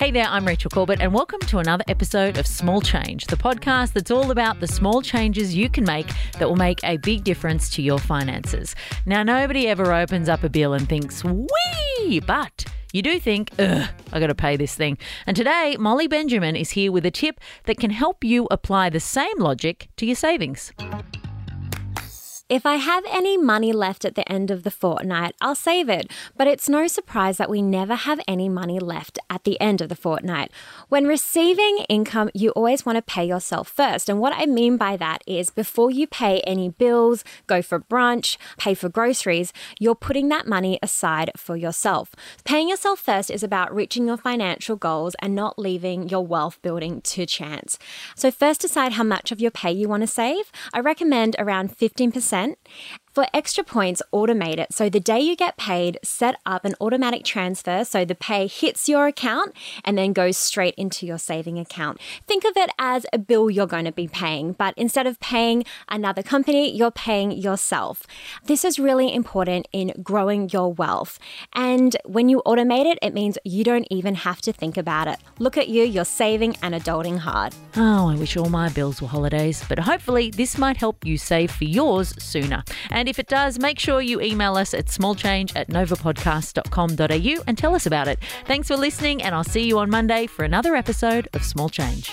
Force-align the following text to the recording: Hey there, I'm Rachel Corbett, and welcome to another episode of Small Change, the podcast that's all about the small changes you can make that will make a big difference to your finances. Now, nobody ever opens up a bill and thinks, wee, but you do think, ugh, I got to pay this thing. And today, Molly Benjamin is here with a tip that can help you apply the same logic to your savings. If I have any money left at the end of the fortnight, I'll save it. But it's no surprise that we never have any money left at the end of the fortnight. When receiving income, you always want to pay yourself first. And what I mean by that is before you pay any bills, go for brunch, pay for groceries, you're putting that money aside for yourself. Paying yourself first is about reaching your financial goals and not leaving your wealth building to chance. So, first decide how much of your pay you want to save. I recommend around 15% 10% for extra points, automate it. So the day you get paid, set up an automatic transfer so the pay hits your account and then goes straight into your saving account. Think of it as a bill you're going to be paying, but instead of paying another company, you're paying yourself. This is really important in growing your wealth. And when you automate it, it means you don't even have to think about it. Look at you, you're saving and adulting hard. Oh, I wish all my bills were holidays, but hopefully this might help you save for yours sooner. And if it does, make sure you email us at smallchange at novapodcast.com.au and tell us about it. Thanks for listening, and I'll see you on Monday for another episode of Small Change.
Hey 0.00 0.10
there, 0.10 0.28
I'm 0.28 0.46
Rachel 0.46 0.70
Corbett, 0.70 1.02
and 1.02 1.12
welcome 1.12 1.40
to 1.40 1.58
another 1.58 1.84
episode 1.86 2.38
of 2.38 2.46
Small 2.46 2.80
Change, 2.80 3.26
the 3.26 3.36
podcast 3.36 3.92
that's 3.92 4.10
all 4.10 4.30
about 4.30 4.58
the 4.58 4.66
small 4.66 5.02
changes 5.02 5.54
you 5.54 5.68
can 5.68 5.84
make 5.84 6.06
that 6.38 6.48
will 6.48 6.56
make 6.56 6.82
a 6.84 6.96
big 6.96 7.22
difference 7.22 7.68
to 7.74 7.82
your 7.82 7.98
finances. 7.98 8.74
Now, 9.04 9.22
nobody 9.22 9.68
ever 9.68 9.92
opens 9.92 10.30
up 10.30 10.42
a 10.42 10.48
bill 10.48 10.72
and 10.72 10.88
thinks, 10.88 11.22
wee, 11.22 12.18
but 12.20 12.64
you 12.94 13.02
do 13.02 13.20
think, 13.20 13.50
ugh, 13.58 13.90
I 14.10 14.20
got 14.20 14.28
to 14.28 14.34
pay 14.34 14.56
this 14.56 14.74
thing. 14.74 14.96
And 15.26 15.36
today, 15.36 15.76
Molly 15.78 16.08
Benjamin 16.08 16.56
is 16.56 16.70
here 16.70 16.90
with 16.90 17.04
a 17.04 17.10
tip 17.10 17.38
that 17.64 17.78
can 17.78 17.90
help 17.90 18.24
you 18.24 18.48
apply 18.50 18.88
the 18.88 19.00
same 19.00 19.38
logic 19.38 19.90
to 19.98 20.06
your 20.06 20.16
savings. 20.16 20.72
If 22.50 22.66
I 22.66 22.78
have 22.78 23.04
any 23.08 23.36
money 23.36 23.72
left 23.72 24.04
at 24.04 24.16
the 24.16 24.28
end 24.28 24.50
of 24.50 24.64
the 24.64 24.72
fortnight, 24.72 25.36
I'll 25.40 25.54
save 25.54 25.88
it. 25.88 26.10
But 26.36 26.48
it's 26.48 26.68
no 26.68 26.88
surprise 26.88 27.36
that 27.36 27.48
we 27.48 27.62
never 27.62 27.94
have 27.94 28.18
any 28.26 28.48
money 28.48 28.80
left 28.80 29.20
at 29.30 29.44
the 29.44 29.58
end 29.60 29.80
of 29.80 29.88
the 29.88 29.94
fortnight. 29.94 30.50
When 30.88 31.06
receiving 31.06 31.84
income, 31.88 32.28
you 32.34 32.50
always 32.50 32.84
want 32.84 32.96
to 32.96 33.02
pay 33.02 33.24
yourself 33.24 33.68
first. 33.68 34.08
And 34.08 34.18
what 34.18 34.32
I 34.36 34.46
mean 34.46 34.76
by 34.76 34.96
that 34.96 35.22
is 35.28 35.50
before 35.50 35.92
you 35.92 36.08
pay 36.08 36.40
any 36.40 36.68
bills, 36.68 37.22
go 37.46 37.62
for 37.62 37.78
brunch, 37.78 38.36
pay 38.58 38.74
for 38.74 38.88
groceries, 38.88 39.52
you're 39.78 39.94
putting 39.94 40.28
that 40.30 40.48
money 40.48 40.80
aside 40.82 41.30
for 41.36 41.56
yourself. 41.56 42.16
Paying 42.42 42.68
yourself 42.68 42.98
first 42.98 43.30
is 43.30 43.44
about 43.44 43.72
reaching 43.72 44.08
your 44.08 44.16
financial 44.16 44.74
goals 44.74 45.14
and 45.22 45.36
not 45.36 45.56
leaving 45.56 46.08
your 46.08 46.26
wealth 46.26 46.60
building 46.62 47.00
to 47.02 47.26
chance. 47.26 47.78
So, 48.16 48.32
first 48.32 48.62
decide 48.62 48.94
how 48.94 49.04
much 49.04 49.30
of 49.30 49.40
your 49.40 49.52
pay 49.52 49.70
you 49.70 49.88
want 49.88 50.00
to 50.00 50.08
save. 50.08 50.50
I 50.74 50.80
recommend 50.80 51.36
around 51.38 51.78
15% 51.78 52.39
10% 52.40 52.54
for 53.12 53.26
extra 53.34 53.64
points, 53.64 54.02
automate 54.12 54.58
it. 54.58 54.72
So 54.72 54.88
the 54.88 55.00
day 55.00 55.20
you 55.20 55.34
get 55.36 55.56
paid, 55.56 55.98
set 56.02 56.36
up 56.46 56.64
an 56.64 56.74
automatic 56.80 57.24
transfer 57.24 57.84
so 57.84 58.04
the 58.04 58.14
pay 58.14 58.46
hits 58.46 58.88
your 58.88 59.06
account 59.06 59.52
and 59.84 59.98
then 59.98 60.12
goes 60.12 60.36
straight 60.36 60.74
into 60.76 61.06
your 61.06 61.18
saving 61.18 61.58
account. 61.58 62.00
Think 62.26 62.44
of 62.44 62.56
it 62.56 62.70
as 62.78 63.06
a 63.12 63.18
bill 63.18 63.50
you're 63.50 63.66
going 63.66 63.84
to 63.84 63.92
be 63.92 64.06
paying, 64.06 64.52
but 64.52 64.74
instead 64.76 65.06
of 65.06 65.18
paying 65.20 65.64
another 65.88 66.22
company, 66.22 66.70
you're 66.70 66.90
paying 66.90 67.32
yourself. 67.32 68.06
This 68.44 68.64
is 68.64 68.78
really 68.78 69.12
important 69.12 69.66
in 69.72 69.92
growing 70.02 70.48
your 70.50 70.72
wealth. 70.72 71.18
And 71.52 71.96
when 72.04 72.28
you 72.28 72.42
automate 72.46 72.86
it, 72.86 72.98
it 73.02 73.12
means 73.12 73.38
you 73.44 73.64
don't 73.64 73.88
even 73.90 74.14
have 74.14 74.40
to 74.42 74.52
think 74.52 74.76
about 74.76 75.08
it. 75.08 75.18
Look 75.38 75.56
at 75.56 75.68
you, 75.68 75.82
you're 75.82 76.04
saving 76.04 76.56
and 76.62 76.74
adulting 76.74 77.18
hard. 77.18 77.54
Oh, 77.76 78.08
I 78.08 78.14
wish 78.14 78.36
all 78.36 78.48
my 78.48 78.68
bills 78.68 79.02
were 79.02 79.08
holidays, 79.08 79.64
but 79.68 79.80
hopefully 79.80 80.30
this 80.30 80.56
might 80.56 80.76
help 80.76 81.04
you 81.04 81.18
save 81.18 81.50
for 81.50 81.64
yours 81.64 82.14
sooner. 82.22 82.62
And 83.00 83.08
if 83.08 83.18
it 83.18 83.28
does, 83.28 83.58
make 83.58 83.78
sure 83.78 84.02
you 84.02 84.20
email 84.20 84.56
us 84.56 84.74
at 84.74 84.84
smallchange 84.84 85.56
at 85.56 85.68
novapodcast.com.au 85.68 87.42
and 87.46 87.56
tell 87.56 87.74
us 87.74 87.86
about 87.86 88.08
it. 88.08 88.18
Thanks 88.44 88.68
for 88.68 88.76
listening, 88.76 89.22
and 89.22 89.34
I'll 89.34 89.42
see 89.42 89.66
you 89.66 89.78
on 89.78 89.88
Monday 89.88 90.26
for 90.26 90.44
another 90.44 90.74
episode 90.74 91.26
of 91.32 91.42
Small 91.42 91.70
Change. 91.70 92.12